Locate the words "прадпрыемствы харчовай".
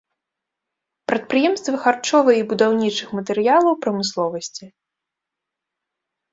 1.11-2.37